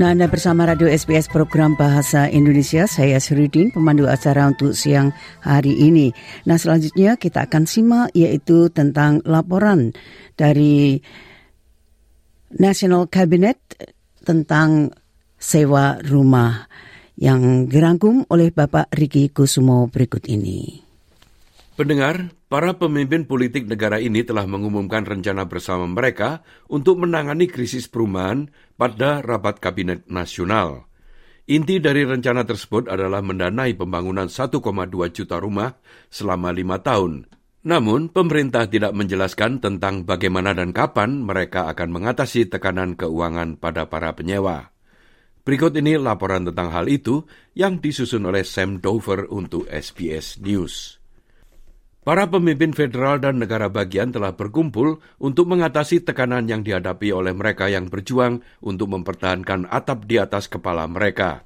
Nah, 0.00 0.16
Anda 0.16 0.32
bersama 0.32 0.64
Radio 0.64 0.88
SBS 0.88 1.28
program 1.28 1.76
Bahasa 1.76 2.24
Indonesia. 2.24 2.88
Saya 2.88 3.20
Sridin, 3.20 3.68
pemandu 3.68 4.08
acara 4.08 4.48
untuk 4.48 4.72
siang 4.72 5.12
hari 5.44 5.76
ini. 5.76 6.08
Nah, 6.48 6.56
selanjutnya 6.56 7.20
kita 7.20 7.44
akan 7.44 7.68
simak 7.68 8.08
yaitu 8.16 8.72
tentang 8.72 9.20
laporan 9.28 9.92
dari 10.40 11.04
National 12.56 13.12
Cabinet 13.12 13.60
tentang 14.24 14.88
sewa 15.36 16.00
rumah 16.00 16.64
yang 17.20 17.68
dirangkum 17.68 18.24
oleh 18.32 18.56
Bapak 18.56 18.88
Riki 18.96 19.28
Kusumo 19.28 19.84
berikut 19.92 20.24
ini. 20.32 20.89
Pendengar, 21.80 22.36
para 22.52 22.76
pemimpin 22.76 23.24
politik 23.24 23.64
negara 23.64 23.96
ini 23.96 24.20
telah 24.20 24.44
mengumumkan 24.44 25.00
rencana 25.00 25.48
bersama 25.48 25.88
mereka 25.88 26.44
untuk 26.68 27.00
menangani 27.00 27.48
krisis 27.48 27.88
perumahan 27.88 28.52
pada 28.76 29.24
rapat 29.24 29.64
kabinet 29.64 30.04
nasional. 30.04 30.84
Inti 31.48 31.80
dari 31.80 32.04
rencana 32.04 32.44
tersebut 32.44 32.84
adalah 32.84 33.24
mendanai 33.24 33.72
pembangunan 33.80 34.28
1,2 34.28 34.60
juta 35.08 35.40
rumah 35.40 35.80
selama 36.12 36.52
lima 36.52 36.84
tahun. 36.84 37.24
Namun, 37.64 38.12
pemerintah 38.12 38.68
tidak 38.68 38.92
menjelaskan 38.92 39.64
tentang 39.64 40.04
bagaimana 40.04 40.52
dan 40.52 40.76
kapan 40.76 41.24
mereka 41.24 41.64
akan 41.72 41.96
mengatasi 41.96 42.52
tekanan 42.52 42.92
keuangan 42.92 43.56
pada 43.56 43.88
para 43.88 44.12
penyewa. 44.12 44.68
Berikut 45.48 45.72
ini 45.80 45.96
laporan 45.96 46.44
tentang 46.44 46.76
hal 46.76 46.92
itu 46.92 47.24
yang 47.56 47.80
disusun 47.80 48.28
oleh 48.28 48.44
Sam 48.44 48.84
Dover 48.84 49.32
untuk 49.32 49.64
SBS 49.64 50.44
News. 50.44 50.99
Para 52.00 52.24
pemimpin 52.32 52.72
federal 52.72 53.20
dan 53.20 53.36
negara 53.36 53.68
bagian 53.68 54.08
telah 54.08 54.32
berkumpul 54.32 55.04
untuk 55.20 55.44
mengatasi 55.52 56.00
tekanan 56.00 56.48
yang 56.48 56.64
dihadapi 56.64 57.12
oleh 57.12 57.36
mereka 57.36 57.68
yang 57.68 57.92
berjuang 57.92 58.40
untuk 58.64 58.88
mempertahankan 58.96 59.68
atap 59.68 60.08
di 60.08 60.16
atas 60.16 60.48
kepala 60.48 60.88
mereka. 60.88 61.44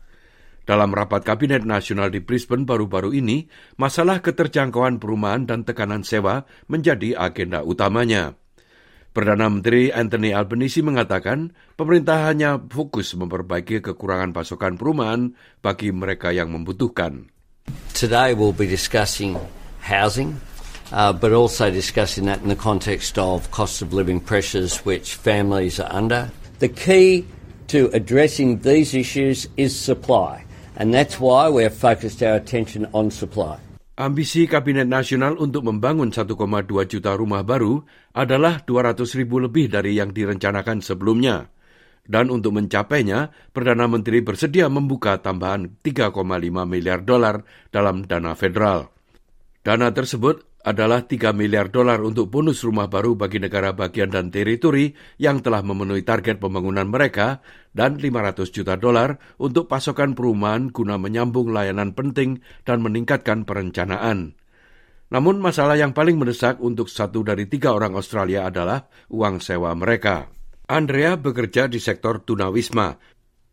Dalam 0.62 0.94
rapat 0.94 1.26
Kabinet 1.26 1.66
Nasional 1.66 2.14
di 2.14 2.22
Brisbane 2.22 2.62
baru-baru 2.62 3.18
ini, 3.18 3.50
masalah 3.82 4.22
keterjangkauan 4.22 5.02
perumahan 5.02 5.42
dan 5.42 5.66
tekanan 5.66 6.06
sewa 6.06 6.46
menjadi 6.70 7.18
agenda 7.18 7.66
utamanya. 7.66 8.38
Perdana 9.10 9.50
Menteri 9.50 9.90
Anthony 9.90 10.30
Albanese 10.30 10.86
mengatakan 10.86 11.50
pemerintah 11.74 12.30
hanya 12.30 12.62
fokus 12.62 13.10
memperbaiki 13.18 13.82
kekurangan 13.82 14.30
pasokan 14.30 14.78
perumahan 14.78 15.34
bagi 15.58 15.90
mereka 15.90 16.30
yang 16.30 16.54
membutuhkan. 16.54 17.26
Today 17.90 18.38
we'll 18.38 18.54
be 18.54 18.70
discussing 18.70 19.34
housing, 19.84 20.40
uh, 20.96 21.12
but 21.12 21.36
also 21.36 21.68
discussing 21.68 22.24
that 22.24 22.40
in 22.40 22.48
the 22.48 22.56
context 22.56 23.20
of 23.20 23.52
cost 23.52 23.84
of 23.84 23.92
living 23.92 24.18
pressures 24.18 24.80
which 24.88 25.20
families 25.20 25.76
are 25.76 25.92
under. 25.92 26.32
The 26.58 26.72
key 26.72 27.28
to 27.68 27.92
addressing 27.92 28.64
these 28.64 28.96
issues 28.96 29.44
is 29.60 29.76
supply, 29.76 30.48
and 30.80 30.96
that's 30.96 31.20
why 31.20 31.52
we're 31.52 31.72
focused 31.72 32.24
our 32.24 32.40
attention 32.40 32.88
on 32.96 33.12
supply. 33.12 33.60
Ambisi 33.94 34.50
Kabinet 34.50 34.90
Nasional 34.90 35.38
untuk 35.38 35.62
membangun 35.70 36.10
1,2 36.10 36.34
juta 36.90 37.14
rumah 37.14 37.46
baru 37.46 37.78
adalah 38.10 38.58
200 38.66 38.98
ribu 39.14 39.38
lebih 39.38 39.70
dari 39.70 39.94
yang 39.94 40.10
direncanakan 40.10 40.82
sebelumnya. 40.82 41.46
Dan 42.04 42.28
untuk 42.28 42.58
mencapainya, 42.58 43.30
Perdana 43.54 43.86
Menteri 43.86 44.20
bersedia 44.20 44.66
membuka 44.66 45.22
tambahan 45.22 45.78
3,5 45.80 46.10
miliar 46.66 47.06
dolar 47.06 47.46
dalam 47.70 48.02
dana 48.04 48.34
federal. 48.34 48.93
Dana 49.64 49.88
tersebut 49.96 50.60
adalah 50.60 51.08
3 51.08 51.32
miliar 51.32 51.72
dolar 51.72 51.96
untuk 52.04 52.28
bonus 52.28 52.60
rumah 52.68 52.84
baru 52.84 53.16
bagi 53.16 53.40
negara 53.40 53.72
bagian 53.72 54.12
dan 54.12 54.28
teritori 54.28 54.92
yang 55.16 55.40
telah 55.40 55.64
memenuhi 55.64 56.04
target 56.04 56.36
pembangunan 56.36 56.84
mereka 56.84 57.40
dan 57.72 57.96
500 57.96 58.44
juta 58.52 58.76
dolar 58.76 59.16
untuk 59.40 59.64
pasokan 59.64 60.12
perumahan 60.12 60.68
guna 60.68 61.00
menyambung 61.00 61.48
layanan 61.48 61.96
penting 61.96 62.44
dan 62.68 62.84
meningkatkan 62.84 63.48
perencanaan. 63.48 64.36
Namun 65.08 65.40
masalah 65.40 65.80
yang 65.80 65.96
paling 65.96 66.20
mendesak 66.20 66.60
untuk 66.60 66.92
satu 66.92 67.24
dari 67.24 67.48
tiga 67.48 67.72
orang 67.72 67.96
Australia 67.96 68.44
adalah 68.44 68.84
uang 69.12 69.40
sewa 69.40 69.72
mereka. 69.72 70.28
Andrea 70.68 71.16
bekerja 71.16 71.72
di 71.72 71.80
sektor 71.80 72.20
tunawisma. 72.20 73.00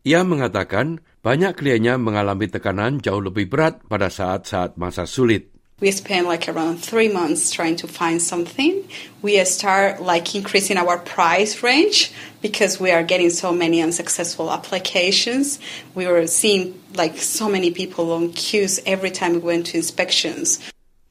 Ia 0.04 0.24
mengatakan 0.28 1.00
banyak 1.24 1.56
kliennya 1.56 1.96
mengalami 1.96 2.52
tekanan 2.52 3.00
jauh 3.00 3.20
lebih 3.20 3.48
berat 3.48 3.80
pada 3.88 4.12
saat-saat 4.12 4.76
masa 4.76 5.08
sulit. 5.08 5.51
We 5.82 5.90
spend 5.90 6.30
like 6.30 6.46
around 6.46 6.78
three 6.78 7.10
months 7.10 7.50
trying 7.50 7.74
to 7.82 7.90
find 7.90 8.22
something. 8.22 8.86
We 9.18 9.42
start 9.42 9.98
like 9.98 10.30
increasing 10.30 10.78
our 10.78 10.94
price 10.94 11.58
range 11.58 12.14
because 12.38 12.78
we 12.78 12.94
are 12.94 13.02
getting 13.02 13.34
so 13.34 13.50
many 13.50 13.82
unsuccessful 13.82 14.54
applications. 14.54 15.58
We 15.98 16.06
were 16.06 16.30
seeing 16.30 16.78
like 16.94 17.18
so 17.18 17.50
many 17.50 17.74
people 17.74 18.14
on 18.14 18.30
queues 18.30 18.78
every 18.86 19.10
time 19.10 19.42
we 19.42 19.58
went 19.58 19.74
to 19.74 19.82
inspections. 19.82 20.62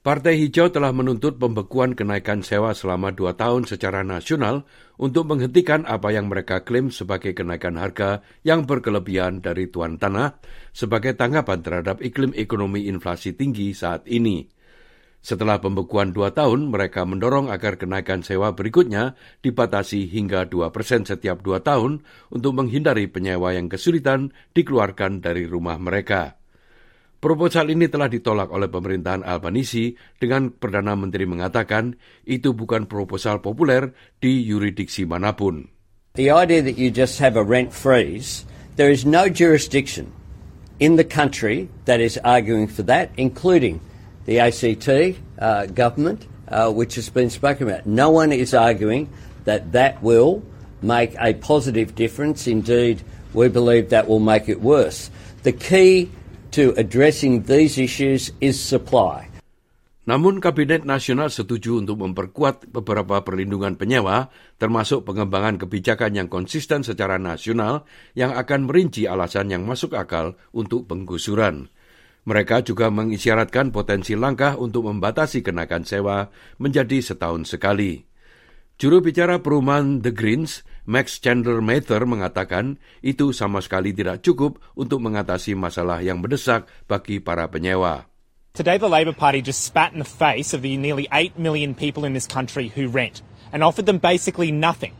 Partai 0.07 0.39
Hijau 0.39 0.71
telah 0.71 0.95
menuntut 0.95 1.35
pembekuan 1.35 1.91
kenaikan 1.91 2.39
sewa 2.39 2.71
selama 2.71 3.11
dua 3.11 3.35
tahun 3.35 3.67
secara 3.67 4.07
nasional 4.07 4.63
untuk 4.95 5.27
menghentikan 5.27 5.83
apa 5.83 6.15
yang 6.15 6.31
mereka 6.31 6.63
klaim 6.63 6.95
sebagai 6.95 7.35
kenaikan 7.35 7.75
harga 7.75 8.23
yang 8.47 8.63
berkelebihan 8.63 9.43
dari 9.43 9.67
tuan 9.67 9.99
tanah 9.99 10.39
sebagai 10.71 11.19
tanggapan 11.19 11.59
terhadap 11.59 11.99
iklim 11.99 12.31
ekonomi 12.39 12.87
inflasi 12.87 13.35
tinggi 13.35 13.75
saat 13.75 14.07
ini. 14.07 14.60
Setelah 15.21 15.61
pembekuan 15.61 16.17
dua 16.17 16.33
tahun, 16.33 16.73
mereka 16.73 17.05
mendorong 17.05 17.53
agar 17.53 17.77
kenaikan 17.77 18.25
sewa 18.25 18.57
berikutnya 18.57 19.13
dibatasi 19.45 20.09
hingga 20.09 20.49
2 20.49 20.73
persen 20.73 21.05
setiap 21.05 21.45
dua 21.45 21.61
tahun 21.61 22.01
untuk 22.33 22.57
menghindari 22.57 23.05
penyewa 23.05 23.53
yang 23.53 23.69
kesulitan 23.69 24.33
dikeluarkan 24.57 25.21
dari 25.21 25.45
rumah 25.45 25.77
mereka. 25.77 26.41
Proposal 27.21 27.69
ini 27.69 27.85
telah 27.85 28.09
ditolak 28.09 28.49
oleh 28.49 28.65
pemerintahan 28.65 29.21
Albanisi 29.21 29.93
dengan 30.17 30.49
Perdana 30.49 30.97
Menteri 30.97 31.29
mengatakan 31.29 31.93
itu 32.25 32.57
bukan 32.57 32.89
proposal 32.89 33.45
populer 33.45 33.93
di 34.17 34.41
yuridiksi 34.41 35.05
mana 35.05 35.37
pun. 35.37 35.69
The 36.17 36.33
idea 36.33 36.65
that 36.65 36.81
you 36.81 36.89
just 36.89 37.21
have 37.21 37.37
a 37.37 37.45
rent 37.45 37.69
freeze, 37.69 38.41
there 38.73 38.89
is 38.89 39.05
no 39.05 39.29
jurisdiction 39.29 40.09
in 40.81 40.97
the 40.97 41.05
country 41.05 41.69
that 41.85 42.01
is 42.01 42.17
arguing 42.25 42.65
for 42.65 42.81
that, 42.89 43.13
including 43.21 43.77
the 44.25 44.39
ACT 44.39 45.17
uh, 45.39 45.65
government, 45.67 46.27
uh, 46.47 46.71
which 46.71 46.95
has 46.95 47.09
been 47.09 47.29
spoken 47.29 47.69
about. 47.69 47.85
No 47.85 48.09
one 48.09 48.31
is 48.31 48.53
arguing 48.53 49.09
that 49.45 49.71
that 49.71 50.01
will 50.03 50.43
make 50.81 51.15
a 51.19 51.33
positive 51.33 51.95
difference. 51.95 52.47
Indeed, 52.47 53.01
we 53.33 53.47
believe 53.47 53.89
that 53.89 54.07
will 54.07 54.21
make 54.21 54.49
it 54.49 54.61
worse. 54.61 55.09
The 55.43 55.53
key 55.53 56.11
to 56.51 56.75
addressing 56.77 57.43
these 57.47 57.77
issues 57.77 58.31
is 58.41 58.59
supply. 58.59 59.31
Namun 60.01 60.41
Kabinet 60.41 60.81
Nasional 60.81 61.29
setuju 61.29 61.77
untuk 61.77 62.01
memperkuat 62.01 62.73
beberapa 62.73 63.21
perlindungan 63.21 63.77
penyewa, 63.77 64.33
termasuk 64.57 65.05
pengembangan 65.05 65.61
kebijakan 65.61 66.17
yang 66.17 66.25
konsisten 66.25 66.81
secara 66.81 67.21
nasional 67.21 67.85
yang 68.17 68.33
akan 68.33 68.65
merinci 68.65 69.05
alasan 69.05 69.53
yang 69.53 69.63
masuk 69.63 69.93
akal 69.93 70.33
untuk 70.57 70.89
penggusuran. 70.89 71.69
Mereka 72.21 72.61
juga 72.61 72.93
mengisyaratkan 72.93 73.73
potensi 73.73 74.13
langkah 74.13 74.53
untuk 74.53 74.85
membatasi 74.85 75.41
kenaikan 75.41 75.81
sewa 75.81 76.29
menjadi 76.61 77.01
setahun 77.01 77.49
sekali. 77.49 78.05
Juru 78.81 79.01
bicara 79.01 79.41
perumahan 79.41 80.01
The 80.01 80.13
Greens, 80.13 80.65
Max 80.85 81.21
Chandler 81.21 81.61
Mather 81.61 82.01
mengatakan 82.05 82.81
itu 83.05 83.29
sama 83.29 83.61
sekali 83.61 83.93
tidak 83.93 84.25
cukup 84.25 84.57
untuk 84.73 85.01
mengatasi 85.05 85.53
masalah 85.53 86.01
yang 86.01 86.21
mendesak 86.21 86.65
bagi 86.89 87.21
para 87.21 87.45
penyewa. 87.49 88.09
Today, 88.53 88.75
the 88.77 88.89
Labor 88.89 89.13
Party 89.13 89.39
just 89.39 89.63
spat 89.63 89.93
in 89.93 90.01
the 90.01 90.05
face 90.05 90.51
of 90.51 90.61
the 90.61 90.75
nearly 90.75 91.07
8 91.13 91.39
million 91.39 91.71
people 91.71 92.03
in 92.03 92.11
this 92.11 92.27
country 92.27 92.67
who 92.73 92.91
rent 92.91 93.23
and 93.53 93.63
offered 93.63 93.85
them 93.85 93.97
basically 93.97 94.51
nothing. 94.51 94.91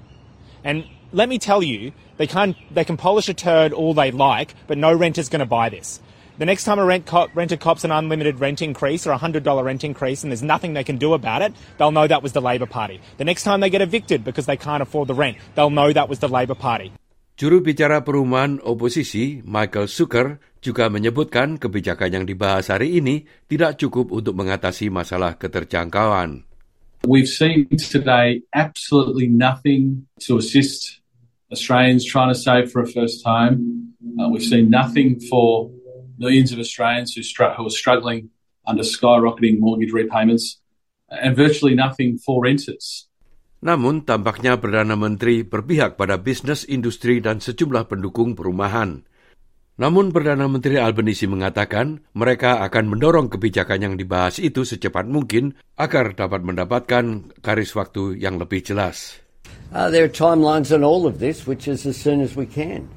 And 0.63 0.85
let 1.11 1.27
me 1.27 1.37
tell 1.37 1.61
you, 1.61 1.91
they, 2.15 2.27
can 2.27 2.55
they 2.71 2.85
can 2.85 2.95
polish 2.95 3.27
a 3.27 3.35
turd 3.35 3.73
all 3.73 3.93
they 3.93 4.11
like, 4.11 4.55
but 4.67 4.77
no 4.77 4.93
renter's 4.93 5.27
going 5.27 5.43
to 5.43 5.49
buy 5.49 5.67
this. 5.67 5.99
The 6.41 6.49
next 6.49 6.65
time 6.65 6.81
a 6.81 6.85
rent 6.89 7.05
cop, 7.05 7.29
renter 7.37 7.53
cops 7.53 7.85
an 7.85 7.93
unlimited 7.93 8.41
rent 8.41 8.65
increase 8.65 9.05
or 9.05 9.13
a 9.13 9.19
$100 9.21 9.45
rent 9.45 9.85
increase 9.85 10.25
and 10.25 10.33
there's 10.33 10.41
nothing 10.41 10.73
they 10.73 10.81
can 10.81 10.97
do 10.97 11.13
about 11.13 11.45
it, 11.45 11.53
they'll 11.77 11.93
know 11.93 12.09
that 12.09 12.25
was 12.25 12.33
the 12.33 12.41
Labor 12.41 12.65
Party. 12.65 12.97
The 13.21 13.29
next 13.29 13.45
time 13.45 13.61
they 13.61 13.69
get 13.69 13.85
evicted 13.85 14.25
because 14.25 14.49
they 14.49 14.57
can't 14.57 14.81
afford 14.81 15.05
the 15.05 15.13
rent, 15.13 15.37
they'll 15.53 15.69
know 15.69 15.93
that 15.93 16.09
was 16.09 16.17
the 16.17 16.25
Labor 16.25 16.57
Party. 16.57 16.97
Juru 17.37 17.61
bicara 17.61 18.01
perumahan 18.01 18.57
oposisi 18.65 19.45
Michael 19.45 19.85
Zucker 19.85 20.41
juga 20.65 20.89
menyebutkan 20.89 21.61
kebijakan 21.61 22.09
yang 22.09 22.25
dibahas 22.25 22.73
hari 22.73 22.97
ini 22.97 23.29
tidak 23.45 23.77
cukup 23.77 24.09
untuk 24.09 24.33
mengatasi 24.33 24.89
masalah 24.89 25.37
keterjangkauan. 25.37 26.41
We've 27.05 27.29
seen 27.29 27.69
today 27.77 28.41
absolutely 28.49 29.29
nothing 29.29 30.09
to 30.25 30.41
assist 30.41 31.05
Australians 31.53 32.01
trying 32.01 32.33
to 32.33 32.39
save 32.39 32.73
for 32.73 32.81
a 32.81 32.89
first 32.89 33.21
time. 33.21 33.93
Uh, 34.17 34.33
we've 34.33 34.41
seen 34.41 34.73
nothing 34.73 35.21
for 35.29 35.69
millions 36.17 36.51
of 36.51 36.59
Australians 36.59 37.13
who, 37.15 37.23
str- 37.23 37.53
who 37.55 37.67
are 37.67 37.73
struggling 37.73 38.31
under 38.65 38.83
skyrocketing 38.83 39.59
mortgage 39.59 39.91
repayments, 39.91 40.61
and 41.09 41.35
virtually 41.35 41.75
nothing 41.75 42.17
for 42.17 42.41
renters. 42.43 43.11
Namun 43.61 44.09
tampaknya 44.09 44.57
Perdana 44.57 44.97
Menteri 44.97 45.45
berpihak 45.45 45.93
pada 45.93 46.17
bisnis, 46.17 46.65
industri, 46.65 47.21
dan 47.21 47.37
sejumlah 47.37 47.85
pendukung 47.85 48.33
perumahan. 48.33 49.05
Namun 49.77 50.09
Perdana 50.13 50.49
Menteri 50.49 50.81
Albanese 50.81 51.29
mengatakan 51.29 52.05
mereka 52.13 52.61
akan 52.65 52.89
mendorong 52.89 53.29
kebijakan 53.29 53.81
yang 53.81 53.95
dibahas 53.97 54.37
itu 54.41 54.65
secepat 54.65 55.09
mungkin 55.09 55.57
agar 55.77 56.13
dapat 56.17 56.41
mendapatkan 56.41 57.33
garis 57.41 57.73
waktu 57.77 58.17
yang 58.17 58.37
lebih 58.41 58.61
jelas. 58.65 59.21
Uh, 59.71 59.87
there 59.87 60.03
are 60.03 60.11
timelines 60.11 60.69
on 60.69 60.83
all 60.83 61.07
of 61.07 61.17
this, 61.17 61.47
which 61.47 61.65
is 61.69 61.87
as 61.87 61.95
soon 61.95 62.19
as 62.19 62.35
we 62.35 62.45
can. 62.45 62.89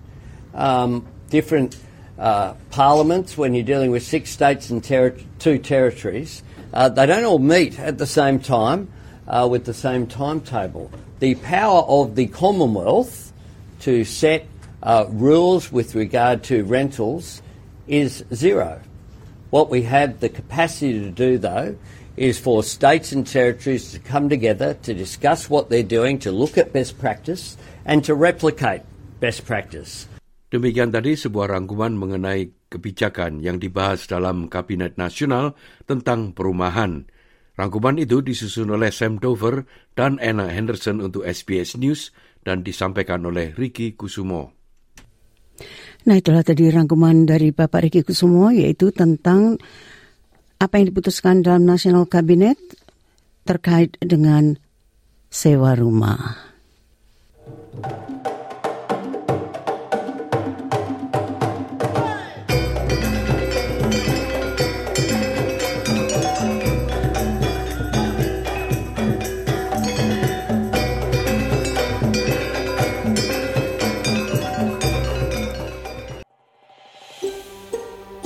Um, 0.53 1.07
different 1.31 1.79
uh, 2.19 2.55
parliaments, 2.71 3.37
when 3.37 3.55
you're 3.55 3.65
dealing 3.65 3.91
with 3.91 4.03
six 4.03 4.31
states 4.31 4.71
and 4.71 4.83
ter- 4.83 5.17
two 5.39 5.59
territories, 5.59 6.43
uh, 6.73 6.89
they 6.89 7.07
don't 7.07 7.25
all 7.25 7.39
meet 7.39 7.79
at 7.79 7.99
the 7.99 8.07
same 8.07 8.39
time 8.39 8.89
uh, 9.27 9.47
with 9.51 9.65
the 9.65 9.75
same 9.75 10.07
timetable. 10.07 10.91
The 11.21 11.35
power 11.37 11.83
of 11.83 12.15
the 12.15 12.27
Commonwealth 12.27 13.33
to 13.81 14.05
set 14.05 14.47
uh, 14.83 15.07
rules 15.09 15.73
with 15.73 15.95
regard 15.95 16.45
to 16.45 16.65
rentals 16.65 17.43
is 17.87 18.25
zero. 18.33 18.81
What 19.51 19.71
we 19.71 19.83
have 19.83 20.21
the 20.21 20.29
capacity 20.29 21.01
to 21.01 21.11
do, 21.11 21.39
though, 21.39 21.77
is 22.17 22.39
for 22.39 22.63
states 22.63 23.13
and 23.13 23.27
territories 23.27 23.93
to 23.93 23.99
come 23.99 24.29
together 24.29 24.75
to 24.83 24.95
discuss 24.95 25.51
what 25.51 25.69
they're 25.69 25.83
doing, 25.83 26.19
to 26.21 26.33
look 26.33 26.57
at 26.59 26.73
best 26.73 26.99
practice, 26.99 27.57
and 27.85 28.05
to 28.05 28.15
replicate 28.15 28.83
best 29.21 29.45
practice. 29.45 30.07
Demikian 30.55 30.95
tadi 30.95 31.19
sebuah 31.19 31.51
rangkuman 31.51 31.99
mengenai 31.99 32.71
kebijakan 32.71 33.43
yang 33.43 33.59
dibahas 33.59 34.07
dalam 34.07 34.47
Kabinet 34.47 34.95
Nasional 34.95 35.59
tentang 35.83 36.31
perumahan. 36.31 37.11
Rangkuman 37.59 37.99
itu 37.99 38.23
disusun 38.23 38.71
oleh 38.71 38.95
Sam 38.95 39.19
Dover 39.19 39.67
dan 39.99 40.23
Anna 40.23 40.47
Henderson 40.47 41.03
untuk 41.03 41.27
SBS 41.27 41.75
News 41.75 42.15
dan 42.47 42.63
disampaikan 42.63 43.27
oleh 43.27 43.51
Ricky 43.59 43.99
Kusumo. 43.99 44.55
Nah 46.07 46.15
itulah 46.23 46.47
tadi 46.47 46.71
rangkuman 46.71 47.27
dari 47.27 47.51
Bapak 47.51 47.91
Ricky 47.91 48.07
Kusumo 48.07 48.55
yaitu 48.55 48.95
tentang 48.95 49.59
apa 50.63 50.75
yang 50.79 50.87
diputuskan 50.95 51.43
dalam 51.43 51.67
National 51.67 52.07
Cabinet 52.07 52.63
terkait 53.43 53.99
dengan 53.99 54.55
sewa 55.35 55.75
rumah. 55.75 56.44